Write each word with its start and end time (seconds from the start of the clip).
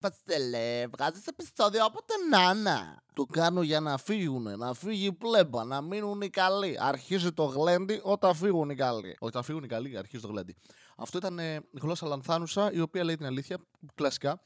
Παστελέ, 0.00 0.86
βγάζει 0.86 1.20
επεισόδιο 1.24 1.84
από 1.84 1.98
την 2.04 2.36
Άννα. 2.36 3.02
Το 3.14 3.24
κάνω 3.24 3.62
για 3.62 3.80
να 3.80 3.96
φύγουν, 3.96 4.58
να 4.58 4.74
φύγει 4.74 5.06
η 5.06 5.12
πλέμπα, 5.12 5.64
να 5.64 5.80
μείνουν 5.80 6.20
οι 6.20 6.30
καλοί. 6.30 6.76
Αρχίζει 6.80 7.32
το 7.32 7.44
γλέντι 7.44 8.00
όταν 8.02 8.34
φύγουν 8.34 8.70
οι 8.70 8.74
καλοί. 8.74 9.16
Όταν 9.18 9.42
φύγουν 9.42 9.64
οι 9.64 9.66
καλοί, 9.66 9.96
αρχίζει 9.98 10.22
το 10.22 10.28
γλέντι. 10.28 10.56
Αυτό 10.96 11.18
ήταν 11.18 11.38
ε, 11.38 11.60
γλώσσα 11.80 12.06
λανθάνουσα, 12.06 12.72
η 12.72 12.80
οποία 12.80 13.04
λέει 13.04 13.16
την 13.16 13.26
αλήθεια, 13.26 13.58
κλασικά. 13.94 14.42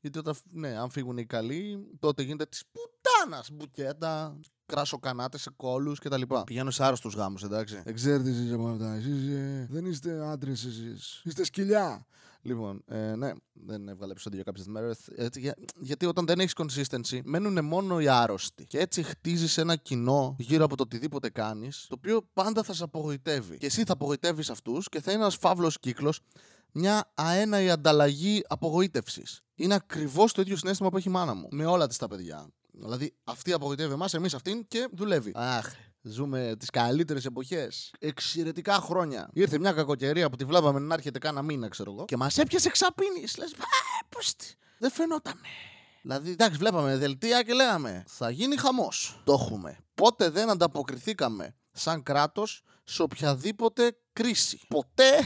Γιατί 0.00 0.18
όταν, 0.18 0.34
ναι, 0.52 0.68
αν 0.78 0.90
φύγουν 0.90 1.18
οι 1.18 1.26
καλοί, 1.26 1.90
τότε 1.98 2.22
γίνεται 2.22 2.46
της 2.46 2.62
πουτάνας 2.72 3.50
μπουκέτα, 3.52 4.40
κράσοκανάτε 4.66 5.38
σε 5.38 5.50
κόλους 5.56 5.98
κτλ. 5.98 6.22
Πηγαίνω 6.44 6.70
σε 6.70 6.84
άρρωστους 6.84 7.14
γάμους, 7.14 7.42
εντάξει. 7.42 7.80
Δεν 7.84 7.94
ξέρετε 7.94 8.30
εσείς 8.30 8.52
από 8.52 8.68
αυτά. 8.68 8.94
Εσείς 8.94 9.28
ε, 9.28 9.66
δεν 9.70 9.84
είστε 9.84 10.26
άντρες 10.26 10.64
εσείς. 10.64 11.20
Είστε 11.24 11.44
σκυλιά. 11.44 12.06
Λοιπόν, 12.46 12.82
ε, 12.86 13.14
ναι, 13.14 13.32
δεν 13.52 13.88
έβγαλε 13.88 14.12
επεισόδιο 14.12 14.40
για 14.42 14.52
κάποιες 14.52 14.66
μέρες. 14.66 14.98
Για, 15.36 15.54
γιατί 15.80 16.06
όταν 16.06 16.26
δεν 16.26 16.38
έχεις 16.38 16.54
consistency, 16.56 17.20
μένουν 17.24 17.64
μόνο 17.64 18.00
οι 18.00 18.08
άρρωστοι. 18.08 18.66
Και 18.66 18.78
έτσι 18.78 19.02
χτίζεις 19.02 19.58
ένα 19.58 19.76
κοινό 19.76 20.36
γύρω 20.38 20.64
από 20.64 20.76
το 20.76 20.82
οτιδήποτε 20.82 21.30
κάνεις, 21.30 21.86
το 21.88 21.94
οποίο 21.98 22.28
πάντα 22.32 22.62
θα 22.62 22.72
σε 22.72 22.84
απογοητεύει. 22.84 23.58
Και 23.58 23.66
εσύ 23.66 23.84
θα 23.84 23.92
απογοητεύεις 23.92 24.50
αυτούς 24.50 24.88
και 24.88 25.00
θα 25.00 25.12
είναι 25.12 25.20
ένας 25.20 25.36
φαύλος 25.36 25.78
κύκλος, 25.78 26.20
μια 26.72 27.12
αέναη 27.14 27.70
ανταλλαγή 27.70 28.42
απογοήτευσης. 28.48 29.40
Είναι 29.54 29.74
ακριβώς 29.74 30.32
το 30.32 30.40
ίδιο 30.40 30.56
συνέστημα 30.56 30.90
που 30.90 30.96
έχει 30.96 31.08
η 31.08 31.12
μάνα 31.12 31.34
μου. 31.34 31.48
Με 31.50 31.66
όλα 31.66 31.86
της 31.86 31.96
τα 31.96 32.08
παιδιά. 32.08 32.50
Δηλαδή, 32.72 33.14
αυτή 33.24 33.52
απογοητεύει 33.52 33.92
εμάς, 33.92 34.14
εμείς 34.14 34.34
αυτήν 34.34 34.66
και 34.68 34.88
δουλεύει. 34.92 35.32
Αχ, 35.34 35.72
Ζούμε 36.08 36.54
τις 36.58 36.70
καλύτερες 36.70 37.24
εποχές. 37.24 37.92
Εξαιρετικά 37.98 38.74
χρόνια. 38.74 39.30
Ήρθε 39.32 39.58
μια 39.58 39.72
κακοκαιρία 39.72 40.30
που 40.30 40.36
τη 40.36 40.44
βλέπαμε 40.44 40.78
να 40.78 40.94
έρχεται 40.94 41.18
κάνα 41.18 41.42
μήνα, 41.42 41.68
ξέρω 41.68 41.92
εγώ. 41.92 42.04
Και 42.04 42.16
μας 42.16 42.38
έπιασε 42.38 42.68
ξαπίνη. 42.68 43.24
Λες, 43.38 43.54
πώς. 44.08 44.34
Δεν 44.78 44.90
φαινότανε. 44.90 45.48
Δηλαδή, 46.02 46.30
εντάξει, 46.30 46.58
βλέπαμε 46.58 46.96
δελτία 46.96 47.42
και 47.42 47.52
λέγαμε 47.52 48.04
θα 48.06 48.30
γίνει 48.30 48.56
χαμός. 48.56 49.20
Το 49.24 49.32
έχουμε. 49.32 49.78
Πότε 49.94 50.28
δεν 50.28 50.50
ανταποκριθήκαμε 50.50 51.54
σαν 51.72 52.02
κράτος 52.02 52.62
σε 52.84 53.02
οποιαδήποτε 53.02 53.96
κρίση. 54.12 54.60
Ποτέ 54.68 55.18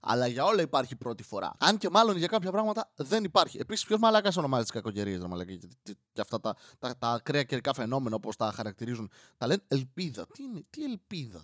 αλλά 0.00 0.26
για 0.26 0.44
όλα 0.44 0.62
υπάρχει 0.62 0.96
πρώτη 0.96 1.22
φορά. 1.22 1.54
Αν 1.58 1.78
και 1.78 1.90
μάλλον 1.90 2.16
για 2.16 2.26
κάποια 2.26 2.50
πράγματα 2.50 2.90
δεν 2.96 3.24
υπάρχει. 3.24 3.58
Επίσης, 3.58 3.86
ποιος 3.86 3.98
μαλάκας 3.98 4.36
ονομάζει 4.36 4.62
τις 4.62 4.72
κακοκαιρίες, 4.72 5.22
και 6.12 6.20
αυτά 6.20 6.40
τα, 6.40 6.56
τα, 6.78 6.96
τα 6.98 7.08
ακραία 7.08 7.42
καιρικά 7.42 7.74
φαινόμενα 7.74 8.16
όπως 8.16 8.36
τα 8.36 8.52
χαρακτηρίζουν. 8.54 9.10
Τα 9.36 9.46
λένε 9.46 9.62
ελπίδα. 9.68 10.26
Τι 10.32 10.42
είναι, 10.42 10.64
τι 10.70 10.84
ελπίδα; 10.84 11.40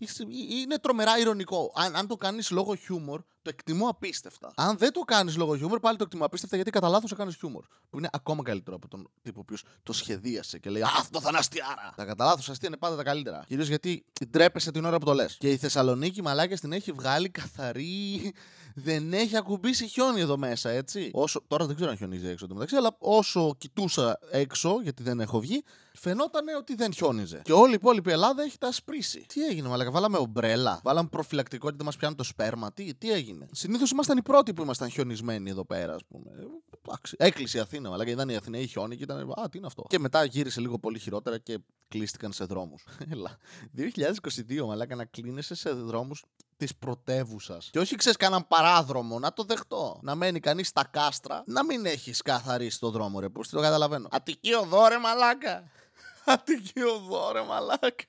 Είναι 0.62 0.78
τρομερά 0.78 1.18
ηρωνικό. 1.18 1.72
Αν, 1.74 1.96
αν 1.96 2.06
το 2.06 2.16
κάνεις 2.16 2.50
λόγω 2.50 2.74
χιούμορ, 2.74 3.22
το 3.44 3.50
εκτιμώ 3.50 3.88
απίστευτα. 3.88 4.52
Αν 4.54 4.76
δεν 4.78 4.92
το 4.92 5.00
κάνεις 5.00 5.36
λόγω 5.36 5.56
χιούμορ, 5.56 5.80
πάλι 5.80 5.96
το 5.96 6.04
εκτιμώ 6.04 6.24
απίστευτα 6.24 6.56
γιατί 6.56 6.70
κατά 6.70 6.88
λάθος 6.88 7.14
κάνεις 7.14 7.36
χιούμορ. 7.36 7.64
Που 7.90 7.98
είναι 7.98 8.08
ακόμα 8.12 8.42
καλύτερο 8.42 8.76
από 8.76 8.88
τον 8.88 9.10
τύπο 9.22 9.44
που 9.44 9.54
το 9.82 9.92
σχεδίασε 9.92 10.58
και 10.58 10.70
λέει 10.70 10.82
Αυτό 10.82 11.20
θα 11.20 11.28
είναι 11.28 11.38
αστιάρα. 11.38 11.92
Τα 11.96 12.04
κατά 12.04 12.24
λάθος 12.24 12.48
αστεία 12.48 12.68
είναι 12.68 12.76
πάντα 12.76 12.96
τα 12.96 13.02
καλύτερα. 13.02 13.44
Κυρίως 13.46 13.68
γιατί 13.68 14.04
ντρέπεσαι 14.28 14.70
την 14.70 14.84
ώρα 14.84 14.98
που 14.98 15.04
το 15.04 15.14
λες. 15.14 15.36
Και 15.38 15.50
η 15.50 15.56
Θεσσαλονίκη 15.56 16.22
μαλάκια 16.22 16.58
την 16.58 16.72
έχει 16.72 16.92
βγάλει 16.92 17.28
καθαρή. 17.28 18.34
Δεν 18.74 19.12
έχει 19.12 19.36
ακουμπήσει 19.36 19.86
χιόνι 19.86 20.20
εδώ 20.20 20.36
μέσα, 20.36 20.70
έτσι. 20.70 21.10
Όσο, 21.12 21.42
τώρα 21.46 21.66
δεν 21.66 21.74
ξέρω 21.74 21.90
αν 21.90 21.96
χιονίζει 21.96 22.28
έξω 22.28 22.46
το 22.46 22.54
μεταξύ, 22.54 22.76
αλλά 22.76 22.96
όσο 22.98 23.54
κοιτούσα 23.58 24.18
έξω, 24.30 24.80
γιατί 24.82 25.02
δεν 25.02 25.20
έχω 25.20 25.40
βγει, 25.40 25.62
φαινόταν 25.94 26.44
ότι 26.58 26.74
δεν 26.74 26.92
χιόνιζε. 26.92 27.40
Και 27.44 27.52
όλη 27.52 27.70
η 27.70 27.74
υπόλοιπη 27.74 28.10
Ελλάδα 28.10 28.42
έχει 28.42 28.58
τα 28.58 28.72
σπρίσει. 28.72 29.24
Τι 29.28 29.44
έγινε, 29.44 29.68
μαλάκα, 29.68 29.90
βάλαμε 29.90 30.16
ομπρέλα, 30.16 30.80
βάλαμε 30.84 31.08
προφυλακτικό 31.08 31.68
γιατί 31.68 31.84
μας 31.84 31.96
πιάνει 31.96 32.14
το 32.14 32.22
σπέρμα. 32.22 32.72
Τι, 32.72 32.94
τι 32.94 33.12
έγινε. 33.12 33.46
Συνήθως 33.52 33.90
ήμασταν 33.90 34.18
οι 34.18 34.22
πρώτοι 34.22 34.54
που 34.54 34.62
ήμασταν 34.62 34.90
χιονισμένοι 34.90 35.50
εδώ 35.50 35.64
πέρα, 35.64 35.94
ας 35.94 36.04
πούμε. 36.08 36.30
Εντάξει, 36.86 37.14
έκλεισε 37.18 37.58
η 37.58 37.60
Αθήνα, 37.60 37.90
μαλάκα, 37.90 38.10
ήταν 38.10 38.28
η 38.28 38.36
Αθήνα, 38.36 38.58
η 38.58 38.66
χιόνι 38.66 38.96
και 38.96 39.02
ήταν. 39.02 39.30
Α, 39.30 39.48
τι 39.48 39.58
είναι 39.58 39.66
αυτό. 39.66 39.84
Και 39.88 39.98
μετά 39.98 40.24
γύρισε 40.24 40.60
λίγο 40.60 40.78
πολύ 40.78 40.98
χειρότερα 40.98 41.38
και 41.38 41.58
κλείστηκαν 41.88 42.32
σε 42.32 42.44
δρόμους. 42.44 42.86
Έλα. 43.12 43.38
2022, 43.76 44.66
μαλάκα, 44.66 44.94
να 44.94 45.04
κλείνεσαι 45.04 45.54
σε 45.54 45.70
δρόμους 45.70 46.24
της 46.56 46.76
πρωτεύουσας. 46.76 47.68
Και 47.72 47.78
όχι 47.78 47.96
ξέρεις 47.96 48.18
κανέναν 48.18 48.48
παράδρομο, 48.48 49.18
να 49.18 49.32
το 49.32 49.42
δεχτώ. 49.42 49.98
Να 50.02 50.14
μένει 50.14 50.40
κανείς 50.40 50.68
στα 50.68 50.84
κάστρα, 50.84 51.42
να 51.46 51.64
μην 51.64 51.86
έχεις 51.86 52.22
καθαρίσει 52.22 52.78
το 52.78 52.90
δρόμο, 52.90 53.20
ρε. 53.20 53.28
Πώς 53.28 53.48
το 53.48 53.60
καταλαβαίνω. 53.60 54.08
Αττική 54.10 54.54
οδό, 54.54 54.88
ρε, 54.88 54.98
μαλάκα. 54.98 55.70
Αττική 56.24 56.82
οδό, 56.82 57.32
ρε, 57.32 57.42
μαλάκα. 57.42 58.04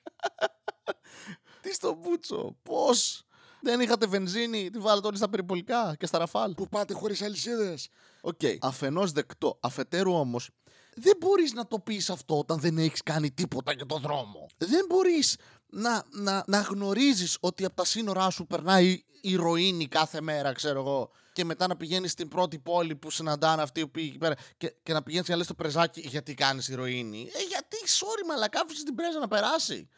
Τι 1.60 1.74
στο 1.74 1.94
μπούτσο, 1.94 2.56
πώς. 2.62 3.26
Δεν 3.60 3.80
είχατε 3.80 4.06
βενζίνη, 4.06 4.70
τη 4.70 4.78
βάλετε 4.78 5.06
όλοι 5.06 5.16
στα 5.16 5.28
περιπολικά 5.28 5.94
και 5.98 6.06
στα 6.06 6.18
ραφάλ. 6.18 6.54
Που 6.54 6.68
πάτε 6.68 6.94
χωρίς 6.94 7.22
αλυσίδες. 7.22 7.88
OK. 8.26 8.38
Okay. 8.42 8.56
Αφενός 8.60 9.12
δεκτό. 9.12 9.58
Αφετέρου 9.60 10.12
όμως, 10.12 10.50
δεν 10.94 11.16
μπορείς 11.20 11.52
να 11.52 11.66
το 11.66 11.78
πεις 11.78 12.10
αυτό 12.10 12.38
όταν 12.38 12.58
δεν 12.58 12.78
έχεις 12.78 13.02
κάνει 13.02 13.30
τίποτα 13.30 13.72
για 13.72 13.86
το 13.86 13.98
δρόμο. 13.98 14.46
Δεν 14.58 14.84
μπορείς 14.88 15.36
να, 15.66 16.04
να, 16.10 16.44
να 16.46 16.60
γνωρίζεις 16.60 17.36
ότι 17.40 17.64
από 17.64 17.74
τα 17.76 17.84
σύνορά 17.84 18.30
σου 18.30 18.46
περνάει 18.46 19.02
ηρωίνη 19.20 19.86
κάθε 19.86 20.20
μέρα, 20.20 20.52
ξέρω 20.52 20.80
εγώ. 20.80 21.10
Και 21.32 21.44
μετά 21.44 21.66
να 21.66 21.76
πηγαίνεις 21.76 22.10
στην 22.10 22.28
πρώτη 22.28 22.58
πόλη 22.58 22.96
που 22.96 23.10
συναντάνε 23.10 23.62
αυτοί 23.62 23.80
που 23.80 23.90
πήγε 23.90 24.08
εκεί 24.08 24.18
πέρα 24.18 24.34
και, 24.56 24.74
και 24.82 24.92
να 24.92 25.02
πηγαίνεις 25.02 25.26
και 25.26 25.32
να 25.32 25.38
λες 25.38 25.46
το 25.46 25.54
πρεζάκι 25.54 26.00
γιατί 26.00 26.34
κάνεις 26.34 26.68
ηρωίνη; 26.68 27.30
Ε, 27.32 27.42
γιατί, 27.48 27.76
sorry, 27.86 28.26
μαλάκα, 28.28 28.60
άφησες 28.60 28.82
την 28.82 28.94
πρέζα 28.94 29.18
να 29.18 29.28
περάσει. 29.28 29.88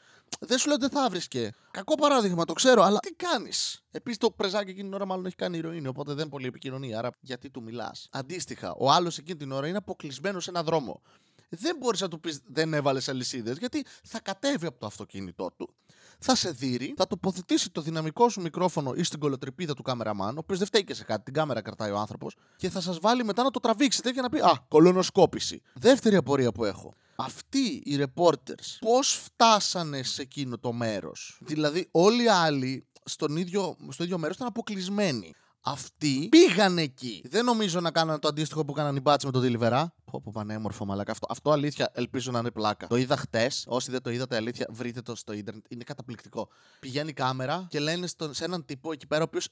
Δεν 0.40 0.58
σου 0.58 0.66
λέω 0.66 0.76
ότι 0.76 0.88
δεν 0.88 1.02
θα 1.02 1.08
βρίσκε. 1.10 1.52
Κακό 1.70 1.94
παράδειγμα, 1.94 2.44
το 2.44 2.52
ξέρω, 2.52 2.82
αλλά 2.82 2.98
τι 2.98 3.10
κάνεις; 3.10 3.82
Επίσης 3.90 4.18
το 4.18 4.30
πρεζάκι 4.30 4.70
εκείνη 4.70 4.84
την 4.84 4.94
ώρα 4.94 5.06
μάλλον 5.06 5.26
έχει 5.26 5.34
κάνει 5.34 5.56
ηρωίνη, 5.58 5.88
οπότε 5.88 6.12
δεν 6.14 6.28
πολύ 6.28 6.46
επικοινωνία. 6.46 6.98
Άρα 6.98 7.10
γιατί 7.20 7.50
του 7.50 7.62
μιλάς; 7.62 8.08
Αντίστοιχα, 8.12 8.74
ο 8.78 8.90
άλλος 8.90 9.18
εκείνη 9.18 9.38
την 9.38 9.52
ώρα 9.52 9.68
είναι 9.68 9.76
αποκλεισμένος 9.76 10.44
σε 10.44 10.50
ένα 10.50 10.62
δρόμο. 10.62 11.02
Δεν 11.48 11.76
μπορείς 11.76 12.00
να 12.00 12.08
του 12.08 12.20
πεις 12.20 12.40
δεν 12.46 12.74
έβαλες 12.74 13.08
αλυσίδες, 13.08 13.56
γιατί 13.56 13.84
θα 14.02 14.20
κατέβει 14.20 14.66
από 14.66 14.78
το 14.78 14.86
αυτοκίνητό 14.86 15.50
του 15.56 15.74
θα 16.18 16.34
σε 16.34 16.50
δει, 16.50 16.94
θα 16.96 17.06
τοποθετήσει 17.06 17.70
το 17.70 17.80
δυναμικό 17.80 18.28
σου 18.28 18.40
μικρόφωνο 18.40 18.92
ή 18.96 19.02
στην 19.02 19.18
κολοτρυπίδα 19.18 19.74
του 19.74 19.82
κάμεραμάν, 19.82 20.36
ο 20.36 20.38
οποίος 20.38 20.58
δεν 20.58 20.66
φταίει 20.66 20.84
και 20.84 20.94
σε 20.94 21.04
κάτι, 21.04 21.22
την 21.22 21.34
κάμερα 21.34 21.60
κρατάει 21.60 21.90
ο 21.90 21.98
άνθρωπος, 21.98 22.36
και 22.56 22.70
θα 22.70 22.80
σας 22.80 22.98
βάλει 22.98 23.24
μετά 23.24 23.42
να 23.42 23.50
το 23.50 23.60
τραβήξετε 23.60 24.10
και 24.10 24.20
να 24.20 24.28
πει 24.28 24.38
Α, 24.38 24.64
κολονοσκόπηση. 24.68 25.62
Δεύτερη 25.74 26.16
απορία 26.16 26.52
που 26.52 26.64
έχω. 26.64 26.94
Αυτοί 27.20 27.82
οι 27.84 28.04
reporters 28.04 28.76
πώς 28.80 29.12
φτάσανε 29.12 30.02
σε 30.02 30.22
εκείνο 30.22 30.58
το 30.58 30.72
μέρος; 30.72 31.38
Δηλαδή, 31.40 31.88
όλοι 31.90 32.22
οι 32.22 32.28
άλλοι 32.28 32.86
στον 33.04 33.36
ίδιο, 33.36 33.76
στο 33.88 34.04
ίδιο 34.04 34.18
μέρος 34.18 34.36
ήταν 34.36 34.48
αποκλεισμένοι. 34.48 35.34
Αυτοί 35.60 36.28
πήγαν 36.28 36.78
εκεί. 36.78 37.22
Δεν 37.30 37.44
νομίζω 37.44 37.80
να 37.80 37.90
κάνανε 37.90 38.18
το 38.18 38.28
αντίστοιχο 38.28 38.64
που 38.64 38.72
κάνανε 38.72 38.98
οι 38.98 39.00
μπάτσε 39.04 39.26
με 39.26 39.32
το 39.32 39.40
Deliverá. 39.42 39.84
Πω, 40.10 40.20
πω 40.24 40.30
πανέμορφο 40.34 40.84
μαλάκα. 40.84 41.12
Αυτό, 41.12 41.26
αυτό 41.30 41.50
αλήθεια 41.50 41.90
ελπίζω 41.94 42.30
να 42.30 42.38
είναι 42.38 42.50
πλάκα. 42.50 42.86
Το 42.86 42.96
είδα 42.96 43.16
χτες. 43.16 43.64
Όσοι 43.68 43.90
δεν 43.90 44.02
το 44.02 44.10
είδατε, 44.10 44.36
αλήθεια, 44.36 44.66
βρείτε 44.70 45.02
το 45.02 45.14
στο 45.14 45.32
ίντερνετ. 45.32 45.64
Είναι 45.68 45.84
καταπληκτικό. 45.84 46.48
Πηγαίνει 46.80 47.08
η 47.08 47.12
κάμερα 47.12 47.66
και 47.70 47.80
λένε 47.80 48.06
στον, 48.06 48.34
σε 48.34 48.44
έναν 48.44 48.64
τύπο 48.64 48.92
εκεί 48.92 49.06
πέρα, 49.06 49.20
ο 49.20 49.24
οποίος 49.24 49.48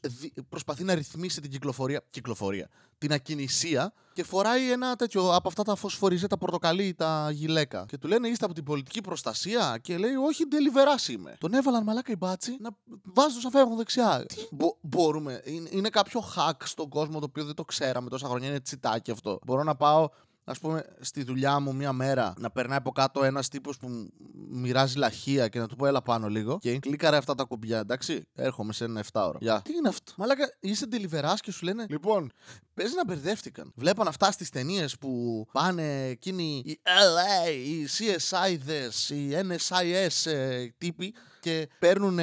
προσπαθεί 0.49 0.85
να 0.85 0.95
ρυθμίσει 0.95 1.41
την 1.41 1.51
κυκλοφορία. 1.51 2.05
Κυκλοφορία. 2.11 2.69
Την 2.99 3.13
ακινησία 3.13 3.93
και 4.13 4.25
φοράει 4.25 4.71
ένα 4.73 4.97
τέτοιο 4.97 5.35
από 5.35 5.49
αυτά 5.49 5.63
τα 5.63 5.75
φωσφοριζέ, 5.75 6.27
τα 6.27 6.39
πορτοκαλί, 6.39 6.95
τα 6.95 7.31
γυλαίκα. 7.31 7.85
Και 7.89 7.99
του 7.99 8.09
λένε 8.09 8.29
είστε 8.29 8.45
από 8.45 8.55
την 8.55 8.65
πολιτική 8.65 9.01
προστασία 9.01 9.79
και 9.83 9.99
λέει 9.99 10.15
όχι, 10.15 10.47
ντελιβεράς 10.47 11.09
είμαι. 11.09 11.37
Τον 11.41 11.55
έβαλαν 11.55 11.83
μαλάκα 11.83 12.13
οι 12.13 12.17
μπάτσι 12.17 12.57
να 12.61 12.71
βάζουν 13.03 13.41
να 13.43 13.51
φεύγουν 13.51 13.77
δεξιά. 13.77 14.25
Τι 14.27 14.37
μπο, 14.51 14.77
μπορούμε. 14.81 15.41
Είναι, 15.45 15.69
είναι 15.73 15.89
κάποιο 15.89 16.23
hack 16.37 16.57
στον 16.65 16.89
κόσμο 16.89 17.19
το 17.19 17.25
οποίο 17.25 17.45
δεν 17.45 17.55
το 17.55 17.65
ξέραμε 17.65 18.09
τόσα 18.09 18.29
χρόνια. 18.29 18.49
Είναι 18.49 18.61
τσιτάκι 18.61 19.11
αυτό. 19.11 19.39
Μπορώ 19.45 19.63
να 19.63 19.77
πάω 19.77 20.09
ας 20.49 20.59
πούμε, 20.59 20.85
στη 21.01 21.23
δουλειά 21.23 21.61
μου 21.61 21.75
μία 21.75 21.93
μέρα 21.93 22.35
να 22.39 22.51
περνάει 22.51 22.79
από 22.79 22.91
κάτω 22.93 23.25
ένας 23.25 23.49
τύπος 23.49 23.77
που 23.79 24.11
μοιράζει 24.49 24.99
λαχεία 24.99 25.49
και 25.49 25.59
να 25.59 25.69
του 25.69 25.77
πω 25.77 25.87
έλα 25.87 26.03
πάνω 26.03 26.29
λίγο. 26.29 26.59
Και 26.59 26.79
κλίκαρε 26.79 27.17
αυτά 27.17 27.35
τα 27.35 27.45
κουμπιά, 27.45 27.79
εντάξει. 27.79 28.27
Έρχομαι 28.35 28.73
σε 28.73 28.85
ένα 28.85 29.05
7 29.13 29.23
ώρα. 29.27 29.39
Γεια. 29.41 29.61
Τι 29.65 29.73
είναι 29.75 29.89
αυτό; 29.89 30.13
Μαλάκα, 30.17 30.57
είσαι 30.61 30.87
ντελιβεράς 30.87 31.41
και 31.41 31.53
σου 31.53 31.65
λένε. 31.65 31.87
Λοιπόν, 31.89 32.33
παίζει 32.75 32.95
να 32.95 33.05
μπερδεύτηκαν. 33.05 33.73
Βλέπαν 33.75 34.09
αυτά 34.09 34.31
στις 34.31 34.51
ταινίες 34.51 34.99
που 34.99 35.45
πάνε 35.53 36.07
εκείνοι 36.07 36.63
οι 36.65 36.81
LA, 36.83 37.51
οι 37.51 37.87
CSI, 37.99 38.59
οι 39.09 39.35
NSIS 39.49 40.31
ε, 40.31 40.67
τύποι 40.79 41.15
και 41.47 41.69
παίρνουν 41.79 42.19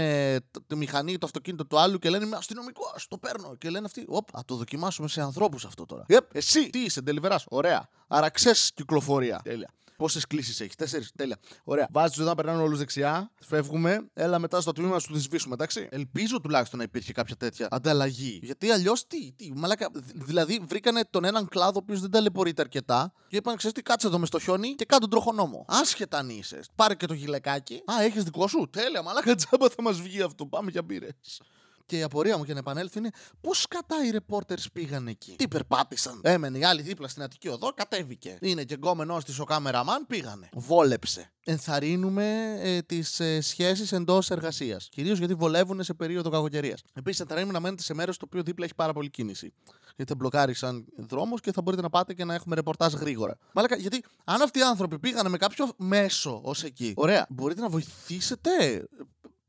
τη 0.67 0.75
μηχανή, 0.75 1.17
το 1.17 1.25
αυτοκίνητο 1.25 1.65
του 1.65 1.79
άλλου 1.79 1.99
και 1.99 2.09
λένε 2.09 2.25
Είμαι 2.25 2.35
αστυνομικό, 2.35 2.93
το 3.07 3.17
παίρνω. 3.17 3.55
Και 3.55 3.69
λένε 3.69 3.85
αυτοί, 3.85 4.05
Οπ, 4.07 4.27
θα 4.31 4.43
το 4.45 4.55
δοκιμάσουμε 4.55 5.07
σε 5.07 5.21
ανθρώπους 5.21 5.65
αυτό 5.65 5.85
τώρα. 5.85 6.05
Yep, 6.07 6.19
εσύ, 6.31 6.69
τι 6.69 6.79
είσαι, 6.79 7.01
ντελιβεράς. 7.01 7.45
Ωραία. 7.49 7.89
Άρα 8.07 8.29
ξέρεις 8.29 8.71
κυκλοφορία. 8.73 9.39
Τέλεια. 9.43 9.69
Πόσες 10.03 10.27
κλήσεις 10.27 10.59
έχει, 10.59 10.75
τέσσερις. 10.75 11.11
Τέλεια. 11.15 11.37
Ωραία. 11.63 11.87
Βάζεις 11.91 12.11
τους 12.11 12.19
εδώ 12.19 12.29
να 12.29 12.35
περνάνε 12.35 12.61
όλους 12.61 12.77
δεξιά. 12.77 13.31
Φεύγουμε. 13.39 14.09
Έλα 14.13 14.39
μετά 14.39 14.61
στο 14.61 14.71
τμήμα 14.71 14.91
να 14.91 14.99
σου 14.99 15.13
τη 15.13 15.19
σβήσουμε, 15.19 15.53
εντάξει. 15.53 15.87
Ελπίζω 15.91 16.41
τουλάχιστον 16.41 16.77
να 16.79 16.85
υπήρχε 16.85 17.11
κάποια 17.11 17.35
τέτοια 17.35 17.67
ανταλλαγή. 17.71 18.39
Γιατί 18.43 18.69
αλλιώς 18.69 19.07
τι, 19.07 19.31
τι, 19.31 19.51
μαλάκα. 19.55 19.89
Δηλαδή 20.13 20.61
βρήκανε 20.67 21.01
τον 21.09 21.23
έναν 21.23 21.47
κλάδο 21.47 21.71
ο 21.75 21.81
οποίος 21.83 22.01
δεν 22.01 22.11
ταλαιπωρείται 22.11 22.61
αρκετά 22.61 23.13
και 23.27 23.37
είπαν, 23.37 23.55
ξέρεις 23.55 23.75
τι, 23.75 23.81
κάτσε 23.81 24.07
εδώ 24.07 24.17
μες 24.19 24.27
στο 24.27 24.39
χιόνι 24.39 24.75
και 24.75 24.85
κάτω 24.85 25.01
τον 25.01 25.09
τροχονόμο. 25.09 25.65
Άσχετα 25.67 26.17
αν 26.17 26.29
είσαι. 26.29 26.59
Πάρε 26.75 26.95
και 26.95 27.05
το 27.05 27.13
γυλεκάκι. 27.13 27.81
Α, 27.91 28.03
έχεις 28.03 28.23
δικό 28.23 28.47
σου. 28.47 28.69
Τέλεια, 28.71 29.01
μαλάκα 29.01 29.35
τζάμπα 29.35 29.69
θα 29.69 29.81
μας 29.81 30.01
βγει 30.01 30.21
αυτό. 30.21 30.45
Πάμε 30.45 30.71
για 30.71 30.83
μπύρες. 30.83 31.41
Και 31.93 31.99
η 31.99 32.03
απορία 32.03 32.37
μου 32.37 32.43
για 32.43 32.53
να 32.53 32.59
επανέλθω 32.59 32.99
είναι 32.99 33.09
πώς 33.41 33.67
κατά 33.67 33.95
οι 34.05 34.09
ρεπόρτερ 34.09 34.59
πήγαν 34.73 35.07
εκεί. 35.07 35.35
Τι 35.37 35.47
περπάτησαν. 35.47 36.21
Έμενε 36.23 36.57
η 36.57 36.63
άλλη 36.63 36.81
δίπλα 36.81 37.07
στην 37.07 37.23
Αττική 37.23 37.47
Οδό, 37.47 37.71
κατέβηκε. 37.75 38.37
Είναι 38.41 38.63
και 38.63 38.73
γκόμενό 38.73 39.17
της 39.25 39.39
ο 39.39 39.43
κάμεραμαν, 39.43 40.07
πήγανε. 40.07 40.49
Βόλεψε. 40.53 41.31
Ενθαρρύνουμε 41.45 42.55
ε, 42.59 42.81
τις 42.81 43.19
ε, 43.19 43.41
σχέσεις 43.41 43.91
εντός 43.91 44.29
εργασίας. 44.29 44.89
Κυρίως 44.91 45.17
γιατί 45.17 45.33
βολεύουν 45.33 45.83
σε 45.83 45.93
περίοδο 45.93 46.29
κακοκαιρίας. 46.29 46.81
Επίσης, 46.93 47.19
ενθαρρύνουμε 47.19 47.53
να 47.53 47.59
μένετε 47.59 47.81
σε 47.81 47.93
μέρος 47.93 48.17
το 48.17 48.25
οποίο 48.27 48.43
δίπλα 48.43 48.65
έχει 48.65 48.75
πάρα 48.75 48.93
πολύ 48.93 49.09
κίνηση. 49.09 49.53
Γιατί 49.95 50.15
μπλοκάρισαν 50.15 50.85
δρόμους 50.97 51.41
και 51.41 51.51
θα 51.51 51.61
μπορείτε 51.61 51.81
να 51.81 51.89
πάτε 51.89 52.13
και 52.13 52.25
να 52.25 52.33
έχουμε 52.33 52.55
ρεπορτάζ 52.55 52.93
γρήγορα. 52.93 53.37
Μάλακα, 53.53 53.75
γιατί 53.75 54.03
αν 54.23 54.41
αυτοί 54.41 54.59
οι 54.59 54.63
άνθρωποι 54.63 54.99
πήγανε 54.99 55.29
με 55.29 55.37
κάποιο 55.37 55.71
μέσο 55.77 56.41
ως 56.43 56.63
εκεί, 56.63 56.93
ωραία, 56.95 57.25
μπορείτε 57.29 57.61
να 57.61 57.69
βοηθήσετε; 57.69 58.83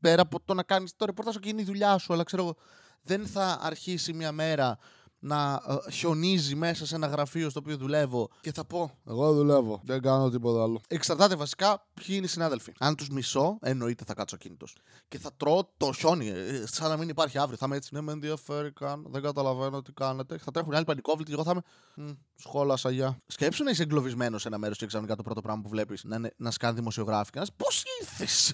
Πέρα 0.05 0.21
από 0.21 0.39
το 0.45 0.53
να 0.53 0.63
κάνεις 0.63 0.95
το 0.95 1.05
ρεπορτάζ 1.05 1.35
και 1.35 1.49
είναι 1.49 1.61
η 1.61 1.63
δουλειά 1.65 1.97
σου, 1.97 2.13
αλλά 2.13 2.23
ξέρω 2.23 2.43
εγώ, 2.43 2.55
δεν 3.01 3.27
θα 3.27 3.59
αρχίσει 3.61 4.13
μια 4.13 4.31
μέρα 4.31 4.77
να 5.19 5.61
ε, 5.87 5.91
χιονίζει 5.91 6.55
μέσα 6.55 6.85
σε 6.85 6.95
ένα 6.95 7.07
γραφείο 7.07 7.49
στο 7.49 7.59
οποίο 7.59 7.77
δουλεύω 7.77 8.29
και 8.41 8.51
θα 8.51 8.65
πω. 8.65 8.91
Εγώ 9.07 9.33
δουλεύω. 9.33 9.81
Δεν 9.83 10.01
κάνω 10.01 10.29
τίποτα 10.29 10.63
άλλο. 10.63 10.81
Εξαρτάται 10.87 11.35
βασικά 11.35 11.87
ποιοι 11.93 12.05
είναι 12.17 12.25
οι 12.25 12.29
συνάδελφοι. 12.29 12.71
Αν 12.79 12.95
τους 12.95 13.09
μισώ, 13.09 13.57
εννοείται 13.61 14.03
θα 14.07 14.13
κάτσω 14.13 14.37
κινητό. 14.37 14.65
Και 15.07 15.19
θα 15.19 15.31
τρώω 15.37 15.69
το 15.77 15.91
χιόνι, 15.93 16.27
ε, 16.27 16.63
σαν 16.65 16.89
να 16.89 16.97
μην 16.97 17.09
υπάρχει 17.09 17.37
αύριο. 17.37 17.57
Θα 17.57 17.65
είμαι 17.65 17.75
έτσι, 17.75 17.89
ναι, 17.93 18.01
με 18.01 18.11
ενδιαφέρει 18.11 18.71
καν, 18.71 19.05
δεν 19.09 19.21
καταλαβαίνω 19.21 19.81
τι 19.81 19.91
κάνετε. 19.91 20.37
Θα 20.37 20.51
τρέχουν 20.51 20.71
οι 20.71 20.75
άλλοι 20.75 20.85
πανικόβλητοι 20.85 21.29
και 21.31 21.35
εγώ 21.35 21.43
θα 21.43 21.51
είμαι. 21.51 21.61
«Μμ, 22.09 22.15
Σχόλασα, 22.35 22.89
γεια. 22.89 23.17
Σκέψου 23.27 23.63
να 23.63 23.69
είσαι 23.69 23.83
εγκλωβισμένος 23.83 24.41
σε 24.41 24.47
ένα 24.47 24.57
μέρος 24.57 24.77
και 24.77 24.85
ξαφνικά 24.85 25.15
το 25.15 25.23
πρώτο 25.23 25.41
πράγμα 25.41 25.61
που 25.61 25.69
βλέπεις 25.69 26.03
να, 26.03 26.15
είναι- 26.15 26.33
να 26.37 26.51
σκάνει 26.51 26.75
δημοσιογράφοι 26.75 27.31
και 27.31 27.39
να 27.39 27.45
Πώς 27.57 27.83
ήρθες; 28.01 28.53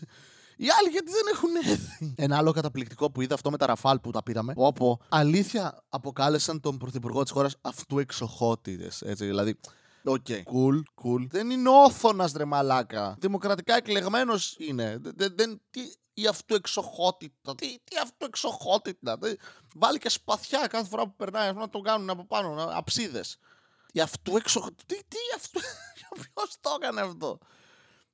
Οι 0.61 0.67
άλλοι 0.79 0.89
γιατί 0.89 1.11
δεν 1.11 1.21
έχουν 1.33 1.55
έρθει. 1.71 2.13
Ένα 2.17 2.37
άλλο 2.37 2.51
καταπληκτικό 2.51 3.11
που 3.11 3.21
είδα 3.21 3.33
αυτό 3.33 3.51
με 3.51 3.57
τα 3.57 3.65
ραφάλ 3.65 3.99
που 3.99 4.11
τα 4.11 4.23
πήραμε. 4.23 4.53
Όπου 4.55 4.99
αλήθεια 5.09 5.83
αποκάλεσαν 5.89 6.59
τον 6.59 6.77
πρωθυπουργό 6.77 7.23
της 7.23 7.31
χώρας 7.31 7.55
αυτού 7.61 7.99
εξοχότητα. 7.99 9.01
Έτσι, 9.01 9.25
δηλαδή. 9.25 9.59
OK. 10.03 10.25
Cool, 10.27 10.79
cool. 11.03 11.27
Δεν 11.29 11.49
είναι 11.49 11.69
όθωνας 11.69 12.31
ρε 12.31 12.45
μαλάκα. 12.45 13.15
Δημοκρατικά 13.19 13.75
εκλεγμένος 13.75 14.55
είναι. 14.59 14.97
Δεν, 15.01 15.13
δεν, 15.15 15.33
δεν- 15.37 15.61
τι, 15.69 15.81
η 16.13 16.27
αυτού 16.27 16.67
εξοχότητα. 16.67 17.55
Τι, 17.55 17.67
τι 17.83 17.97
αυτού 18.03 18.39
εξοχότητα. 18.39 19.17
Δεν- 19.17 19.37
Βάλει 19.75 19.97
και 19.97 20.09
σπαθιά 20.09 20.67
κάθε 20.67 20.87
φορά 20.87 21.03
που 21.03 21.15
περνάει 21.15 21.47
αυτό 21.47 21.59
να 21.59 21.69
τον 21.69 21.83
κάνουν 21.83 22.09
από 22.09 22.25
πάνω. 22.25 22.69
Αψίδες. 22.73 23.37
Η 23.93 23.99
αυτού 24.01 24.27
εξοχότητα. 24.27 24.83
Τι, 24.85 24.95
τι 24.95 25.17
αυτό. 25.35 25.59
Ποιος 26.33 26.55
το 26.61 26.69
έκανε 26.81 27.01
αυτό; 27.01 27.37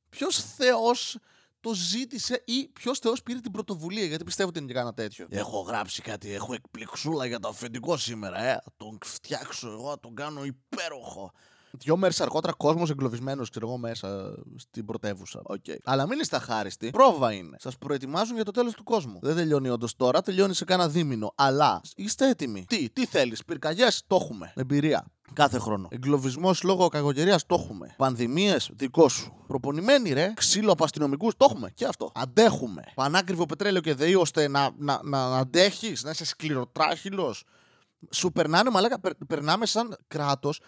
Ποιος 0.09 0.37
Θεός 0.55 1.17
το 1.59 1.73
ζήτησε 1.73 2.43
ή 2.45 2.67
ποιος 2.67 2.99
Θεός 2.99 3.23
πήρε 3.23 3.39
την 3.39 3.51
πρωτοβουλία, 3.51 4.05
γιατί 4.05 4.23
πιστεύω 4.23 4.49
ότι 4.49 4.57
είναι 4.59 4.67
και 4.67 4.73
κανένα 4.73 4.93
τέτοιο. 4.93 5.27
Έχω 5.29 5.59
γράψει 5.59 6.01
κάτι, 6.01 6.33
έχω 6.33 6.53
εκπληξούλα 6.53 7.25
για 7.25 7.39
το 7.39 7.47
αφεντικό 7.47 7.97
σήμερα, 7.97 8.43
ε. 8.43 8.53
Θα 8.63 8.71
τον 8.77 8.97
φτιάξω 9.03 9.71
εγώ, 9.71 9.89
θα 9.89 9.99
τον 9.99 10.15
κάνω 10.15 10.43
υπέροχο. 10.43 11.31
Δυο 11.79 11.97
μέρες 11.97 12.21
αργότερα, 12.21 12.53
κόσμος 12.53 12.89
εγκλωβισμένος, 12.89 13.49
ξέρω 13.49 13.67
εγώ, 13.67 13.77
μέσα 13.77 14.33
στην 14.55 14.85
πρωτεύουσα. 14.85 15.41
Οκ. 15.43 15.65
Αλλά 15.83 16.07
μην 16.07 16.19
είστε 16.19 16.35
αχάριστοι. 16.35 16.89
Πρόβα 16.89 17.31
είναι. 17.33 17.57
Σας 17.59 17.77
προετοιμάζουν 17.77 18.35
για 18.35 18.45
το 18.45 18.51
τέλος 18.51 18.73
του 18.73 18.83
κόσμου. 18.83 19.19
Δεν 19.21 19.35
τελειώνει 19.35 19.69
όντως 19.69 19.95
τώρα, 19.95 20.21
τελειώνει 20.21 20.53
σε 20.53 20.65
κάνα 20.65 20.89
δίμηνο. 20.89 21.31
Αλλά 21.35 21.81
είστε 21.95 22.29
έτοιμοι. 22.29 22.65
Τι, 22.67 22.89
τι 22.89 23.05
θέλεις, 23.05 23.45
πυρκαγιές, 23.45 24.03
το 24.07 24.15
έχουμε. 24.15 24.51
Εμπειρία. 24.55 25.05
Κάθε 25.33 25.59
χρόνο. 25.59 25.87
Εγκλωβισμός 25.91 26.63
λόγω 26.63 26.87
κακοκαιρίας, 26.87 27.45
το 27.45 27.55
έχουμε. 27.63 27.93
Πανδημίες, 27.97 28.69
δικό 28.73 29.09
σου. 29.09 29.43
Προπονημένοι, 29.47 30.13
ρε. 30.13 30.33
Ξύλο 30.35 30.71
από 30.71 30.83
αστυνομικούς, 30.83 31.35
το 31.37 31.45
έχουμε. 31.49 31.71
Και 31.73 31.85
αυτό. 31.85 32.11
Αντέχουμε. 32.15 32.83
Πανάκριβο 32.95 33.45
πετρέλαιο 33.45 33.81
και 33.81 33.93
ΔΕΗ 33.93 34.15
ώστε 34.15 34.47
να, 34.47 34.69
να, 34.77 34.99
να, 35.03 35.29
να 35.29 35.37
αντέχεις, 35.37 36.03
να 36.03 36.09
είσαι 36.09 36.25
σκληροτράχυλος. 36.25 37.43
Σου 38.11 38.31
περνάνε, 38.31 38.69
μαλάκα, 38.69 38.99
περ- 38.99 39.25
περνάμε 39.27 39.65
σαν 39.65 39.97
κράτος 40.07 40.61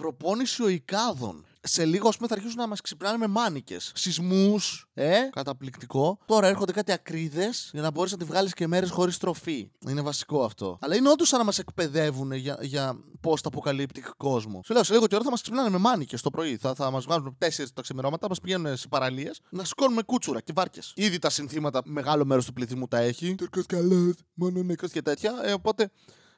προπόνηση 0.00 0.72
οικάδων. 0.72 1.44
Σε 1.62 1.84
λίγο, 1.84 2.08
ας 2.08 2.16
πούμε, 2.16 2.28
θα 2.28 2.34
αρχίσουν 2.34 2.56
να 2.56 2.66
μας 2.66 2.80
ξυπνάνε 2.80 3.16
με 3.16 3.26
μάνικες. 3.26 3.92
Σεισμούς, 3.94 4.86
ε, 4.94 5.18
καταπληκτικό. 5.32 6.18
Τώρα 6.24 6.46
έρχονται 6.46 6.72
κάτι 6.72 6.92
ακρίδες 6.92 7.70
για 7.72 7.82
να 7.82 7.90
μπορείς 7.90 8.12
να 8.12 8.18
τη 8.18 8.24
βγάλεις 8.24 8.54
και 8.54 8.66
μέρες 8.66 8.90
χωρίς 8.90 9.18
τροφή. 9.18 9.70
Είναι 9.88 10.00
βασικό 10.00 10.44
αυτό. 10.44 10.78
Αλλά 10.80 10.96
είναι 10.96 11.08
όντως 11.08 11.28
σαν 11.28 11.38
να 11.38 11.44
μας 11.44 11.58
εκπαιδεύουν 11.58 12.32
για, 12.32 12.58
για 12.60 13.00
πώ 13.20 13.34
τα 13.34 13.48
αποκαλύπτει 13.48 14.04
κόσμο. 14.16 14.60
Σου 14.64 14.72
λέω, 14.72 14.84
σε 14.84 14.92
λίγο 14.92 15.06
καιρό 15.06 15.22
θα 15.22 15.30
μας 15.30 15.42
ξυπνάνε 15.42 15.70
με 15.70 15.78
μάνικες 15.78 16.22
το 16.22 16.30
πρωί. 16.30 16.56
Θα, 16.56 16.74
θα 16.74 16.90
μας 16.90 17.04
βγάζουν 17.04 17.36
4 17.38 17.64
τα 17.74 17.82
ξημερώματα, 17.82 18.28
μας 18.28 18.40
πηγαίνουν 18.40 18.76
σε 18.76 18.88
παραλίες 18.88 19.40
να 19.50 19.64
σηκώνουμε 19.64 20.02
κούτσουρα 20.02 20.40
και 20.40 20.52
βάρκες. 20.54 20.92
Ήδη 20.96 21.18
τα 21.18 21.30
συνθήματα 21.30 21.80
μεγάλο 21.84 22.24
μέρος 22.24 22.44
του 22.44 22.52
πληθυσμού 22.52 22.88
τα 22.88 22.98
έχει. 22.98 23.34
Τουρκός 23.34 23.66
καλός. 23.66 24.14
Μόνο 24.34 24.62
νεκρός. 24.62 24.90
και 24.90 25.02
τέτοια. 25.02 25.32
Ε, 25.42 25.52
οπότε 25.52 25.90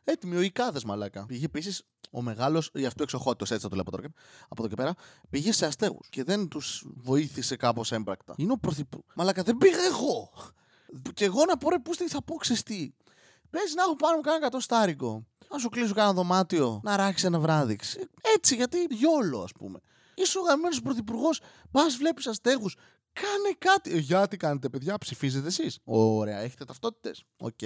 έτοιμοι 0.05 0.37
ο 0.37 0.41
Ικάδες 0.41 0.85
μαλάκα. 0.85 1.26
Πήγε 1.26 1.44
επίσης 1.44 1.82
ο 2.12 2.23
μεγάλος, 2.23 2.70
γι' 2.75 2.87
αυτό 2.87 3.03
εξοχότητος, 3.03 3.50
έτσι 3.50 3.62
θα 3.62 3.69
το 3.69 3.75
λέω 3.75 3.85
από 3.87 3.97
τώρα, 3.97 4.09
από 4.49 4.62
εδώ 4.62 4.69
και 4.69 4.75
πέρα, 4.75 4.94
πήγε 5.31 5.53
σε 5.53 5.67
αστέγους 5.67 6.09
και 6.09 6.25
δεν 6.25 6.49
τους 6.49 6.85
βοήθησε 6.97 7.56
κάπως 7.56 7.93
έμπρακτα. 7.93 8.35
Είναι 8.37 8.53
ο 8.53 8.56
πρωθυπουργό. 8.59 9.05
Μαλάκα, 9.14 9.43
δεν 9.43 9.56
πήγα 9.56 9.85
εγώ. 9.85 10.32
Και 11.14 11.25
εγώ 11.25 11.44
να 11.44 11.56
πω 11.56 11.70
ρε, 11.70 11.79
πούς 11.79 11.97
θα 11.97 12.23
πω 12.23 12.35
ξεστή. 12.35 12.94
Πες 13.50 13.75
να 13.75 13.82
έχω 13.82 13.97
πάνω 13.97 14.17
μου 14.17 14.23
κάνα 14.23 14.37
εκατοστάρικο. 14.37 15.26
Να 15.50 15.59
σου 15.59 15.69
κλείσω 15.69 15.94
κάνα 15.94 16.12
δωμάτιο. 16.12 16.81
Να 16.82 16.97
ράξεις 16.97 17.25
ένα 17.25 17.38
βράδυ. 17.38 17.76
Ξε- 17.76 18.09
Έτσι, 18.37 18.55
γιατί 18.55 18.87
γιόλο, 18.91 19.43
ας 19.43 19.53
πούμε. 19.53 19.79
Είσαι 20.14 20.38
ο 20.38 20.43
γαμμένο 20.43 20.76
πρωθυπουργός, 20.82 21.41
πας 21.70 21.97
βλέπεις 21.97 22.26
αστέγους. 22.26 22.76
Κάνε 23.12 23.56
κάτι. 23.59 23.93
Ε, 23.93 23.99
Για 23.99 24.29
τι 24.29 24.37
κάνετε, 24.37 24.69
παιδιά, 24.69 24.99
ψηφίζετε 24.99 25.47
εσείς. 25.47 25.79
Ωραία, 25.85 26.38
έχετε 26.38 26.64
ταυτότητες. 26.64 27.25
Οκ. 27.37 27.62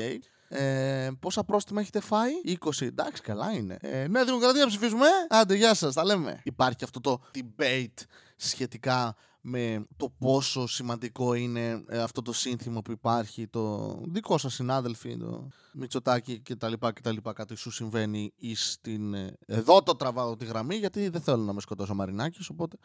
Ε, 0.48 1.10
πόσα 1.20 1.44
πρόστιμα 1.44 1.80
έχετε 1.80 2.00
φάει, 2.00 2.32
20. 2.44 2.86
Εντάξει, 2.86 3.22
καλά 3.22 3.52
είναι. 3.52 3.76
Ε, 3.80 4.06
Νέα 4.08 4.24
Δημοκρατία 4.24 4.66
ψηφίζουμε. 4.66 5.06
Άντε, 5.28 5.54
γεια 5.54 5.74
σας, 5.74 5.94
τα 5.94 6.04
λέμε. 6.04 6.40
Υπάρχει 6.44 6.84
αυτό 6.84 7.00
το 7.00 7.22
debate 7.34 8.02
σχετικά 8.36 9.16
με 9.40 9.86
το 9.96 10.10
πόσο 10.18 10.66
σημαντικό 10.66 11.34
είναι 11.34 11.84
ε, 11.88 11.98
αυτό 11.98 12.22
το 12.22 12.32
σύνθημα 12.32 12.82
που 12.82 12.90
υπάρχει, 12.90 13.46
το 13.48 13.94
δικό 14.06 14.38
σας 14.38 14.54
συνάδελφοι, 14.54 15.16
το 15.16 15.48
Μητσοτάκη 15.72 16.40
και 16.40 16.56
τα 16.56 16.68
λοιπά 16.68 16.92
και 16.92 17.00
τα 17.00 17.12
λοιπά, 17.12 17.32
κάτι 17.32 17.54
σου 17.54 17.70
συμβαίνει 17.70 18.32
εις 18.36 18.78
την... 18.80 19.14
ε, 19.14 19.36
Εδώ 19.46 19.82
το 19.82 19.96
τραβάω 19.96 20.36
τη 20.36 20.44
γραμμή 20.44 20.74
γιατί 20.76 21.08
δεν 21.08 21.20
θέλω 21.20 21.42
να 21.42 21.52
με 21.52 21.60
σκοτώσω 21.60 21.92
ο 21.92 21.94
Μαρινάκης, 21.94 22.48
οπότε 22.48 22.76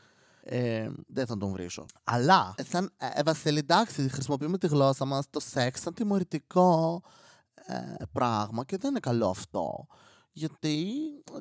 ε, 0.43 0.89
δεν 1.07 1.25
θα 1.25 1.37
τον 1.37 1.51
βρίσω. 1.51 1.85
Αλλά, 2.03 2.53
ε, 2.57 2.63
σαν 2.63 2.91
ε, 2.97 3.23
Βασίλη, 3.23 3.57
εντάξει, 3.57 4.09
χρησιμοποιούμε 4.09 4.57
τη 4.57 4.67
γλώσσα 4.67 5.05
μας, 5.05 5.29
το 5.29 5.39
σεξ 5.39 5.81
σαν 5.81 5.93
τιμωρητικό 5.93 7.01
ε, 7.65 8.03
πράγμα 8.11 8.65
και 8.65 8.77
δεν 8.77 8.89
είναι 8.89 8.99
καλό 8.99 9.29
αυτό. 9.29 9.87
Γιατί 10.33 10.93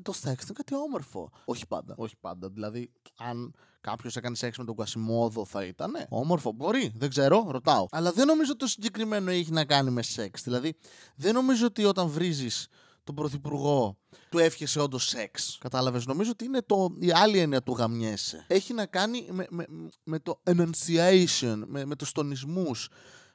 το 0.02 0.12
σεξ 0.12 0.44
είναι 0.44 0.52
κάτι 0.52 0.74
όμορφο. 0.74 1.30
Όχι 1.44 1.66
πάντα. 1.66 1.94
Όχι 1.96 2.16
πάντα. 2.20 2.48
Δηλαδή, 2.48 2.92
αν 3.16 3.54
κάποιος 3.80 4.16
έκανε 4.16 4.36
σεξ 4.36 4.58
με 4.58 4.64
τον 4.64 4.76
Κασιμόδο, 4.76 5.44
θα 5.44 5.64
ήταν 5.64 5.92
όμορφο. 6.08 6.52
Μπορεί, 6.52 6.92
δεν 6.96 7.08
ξέρω, 7.08 7.46
ρωτάω. 7.48 7.86
Αλλά 7.90 8.12
δεν 8.12 8.26
νομίζω 8.26 8.50
ότι 8.50 8.58
το 8.58 8.66
συγκεκριμένο 8.66 9.30
έχει 9.30 9.50
να 9.50 9.64
κάνει 9.64 9.90
με 9.90 10.02
σεξ. 10.02 10.42
Δηλαδή, 10.42 10.74
δεν 11.14 11.34
νομίζω 11.34 11.66
ότι 11.66 11.84
όταν 11.84 12.08
βρίζεις 12.08 12.68
τον 13.14 13.24
πρωθυπουργό 13.24 13.98
του 14.30 14.38
εύχεσαι 14.38 14.80
όντως 14.80 15.08
σεξ. 15.08 15.58
Κατάλαβες. 15.60 16.06
Νομίζω 16.06 16.30
ότι 16.30 16.44
είναι 16.44 16.62
το, 16.62 16.94
η 16.98 17.12
άλλη 17.12 17.38
έννοια 17.38 17.62
του 17.62 17.72
γαμιέσαι. 17.72 18.44
Έχει 18.48 18.72
να 18.74 18.86
κάνει 18.86 19.26
με, 19.30 19.46
με, 19.50 19.66
με 20.04 20.18
το 20.18 20.40
enunciation, 20.44 21.62
με, 21.66 21.84
με 21.84 21.96
τους 21.96 22.12
τονισμούς, 22.12 22.88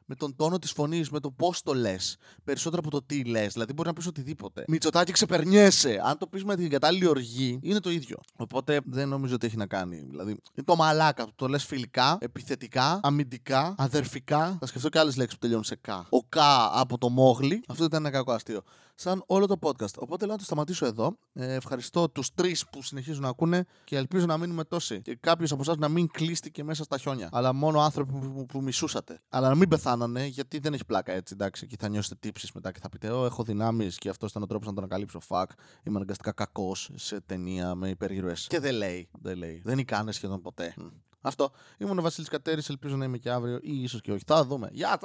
με 0.06 0.16
τον 0.16 0.36
τόνο 0.36 0.60
της 0.60 0.72
φωνής, 0.72 1.10
με 1.10 1.20
το 1.20 1.32
πώς 1.32 1.62
το 1.62 1.74
λες. 1.74 2.18
Περισσότερο 2.44 2.82
από 2.86 2.92
το 2.92 3.04
τι 3.06 3.24
λες. 3.24 3.54
Δηλαδή, 3.54 3.74
μπορεί 3.74 3.88
να 3.88 3.94
πεις 3.94 4.08
οτιδήποτε. 4.08 4.64
Μητσοτάκι 4.68 5.12
ξεπερνιέσαι. 5.12 6.02
Αν 6.04 6.18
το 6.18 6.28
πεις 6.28 6.44
με 6.44 6.56
την 6.56 6.70
κατάλληλη 6.70 7.08
οργή, 7.08 7.60
είναι 7.62 7.80
το 7.80 7.90
ίδιο. 7.90 8.18
Οπότε 8.36 8.80
δεν 8.86 9.10
νομίζω 9.10 9.36
ότι 9.36 9.46
έχει 9.46 9.58
να 9.58 9.66
κάνει. 9.68 10.06
Δηλαδή, 10.10 10.32
είναι 10.32 10.66
το 10.66 10.76
μαλάκα. 10.76 11.28
Το 11.36 11.48
λες 11.48 11.66
φιλικά, 11.66 12.18
επιθετικά, 12.20 13.00
αμυντικά, 13.04 13.76
αδερφικά. 13.78 14.58
Θα 14.60 14.66
σκεφτώ 14.66 14.90
και 14.90 15.00
άλλες 15.00 15.16
λέξεις 15.16 15.34
που 15.34 15.40
τελειώνουν 15.40 15.66
σε 15.66 15.76
κα. 15.76 16.06
Ο 16.10 16.24
κα 16.24 16.80
από 16.80 16.98
το 16.98 17.10
μόγλι. 17.10 17.64
Αυτό 17.68 17.84
ήταν 17.84 18.06
ένα 18.06 18.14
κακό 18.14 18.32
αστείο. 18.32 18.62
Σαν 18.98 19.24
όλο 19.26 19.46
το 19.46 19.56
podcast. 19.62 19.94
Οπότε 19.98 20.26
λέω 20.26 20.34
να 20.34 20.40
το 20.40 20.46
σταματήσω 20.46 20.86
εδώ. 20.86 21.18
Ε, 21.34 21.54
ευχαριστώ 21.54 22.10
τους 22.10 22.34
τρεις 22.34 22.66
που 22.70 22.82
συνεχίζουν 22.82 23.22
να 23.22 23.30
ακούνε 23.30 23.66
και 23.84 23.98
ελπίζω 23.98 24.26
να 24.26 24.38
μείνουμε 24.38 24.64
τόσοι. 24.64 25.02
Και 25.02 25.18
κάποιος 25.20 25.52
από 25.52 25.62
εσάς 25.62 25.78
να 25.78 25.88
μην 25.88 26.08
κλείστηκε 26.08 26.64
μέσα 26.64 26.84
στα 26.84 26.98
χιόνια. 26.98 27.30
Αλλά 27.32 27.54
μόνο 27.54 27.80
άνθρωποι 27.80 28.12
που, 28.12 28.34
που, 28.34 28.46
που 28.46 28.62
μισούσατε. 28.62 29.22
Αλλά 29.30 29.50
να 29.50 29.56
μην 29.56 29.70
πεθάνανε 29.96 30.26
γιατί 30.26 30.60
δεν 30.60 30.74
έχει 30.74 30.86
πλάκα 30.86 31.14
έτσι. 31.14 31.34
Εντάξει, 31.34 31.68
και 31.68 31.76
θα 31.80 31.88
νιώσετε 31.88 32.16
τύψεις 32.20 32.52
μετά 32.52 32.72
και 32.72 32.80
θα 32.82 32.90
πείτε: 32.90 33.10
Ω, 33.10 33.26
έχω 33.26 33.44
δυνάμεις 33.44 33.98
και 33.98 34.10
αυτός 34.10 34.30
ήταν 34.30 34.44
ο 34.44 34.46
τρόπος 34.46 34.68
να 34.68 34.74
τον 34.74 34.84
ανακαλύψω. 34.84 35.20
Fuck. 35.28 35.46
Είμαι 35.84 35.96
αναγκαστικά 35.96 36.32
κακός 36.32 36.92
σε 36.96 37.22
ταινία 37.22 37.76
με 37.76 37.90
υπερήρωες. 37.90 38.48
Και 38.48 38.60
δεν 38.60 38.74
λέει. 38.74 39.10
Δεν 39.12 39.38
λέει. 39.38 39.62
Δεν 39.66 39.78
ικάνε 39.78 40.12
σχεδόν 40.12 40.42
ποτέ. 40.42 40.74
Μμ. 40.78 40.88
Αυτό. 41.22 41.52
Ήμουν 41.78 42.00
ο 42.00 42.02
Βασίλης 42.02 42.30
Κατέρης. 42.30 42.70
Ελπίζω 42.70 42.96
να 42.96 43.06
είμαι 43.06 43.18
και 43.18 43.30
αύριο 43.30 43.60
ή 43.62 43.82
ίσως 43.84 44.02
και 44.02 44.12
όχι. 44.12 44.24
Θα 44.26 44.46
δούμε. 44.46 44.70
Γεια 44.72 45.00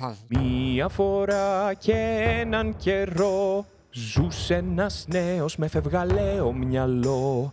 σας. 0.00 0.24
Μία 0.28 0.88
φορά 0.88 1.74
και 1.74 1.92
έναν 2.40 2.76
καιρό 2.76 3.66
Ζούσε 3.96 4.54
ένας 4.54 5.04
νέος 5.08 5.56
με 5.56 5.68
φευγαλαίο 5.68 6.52
μυαλό 6.52 7.52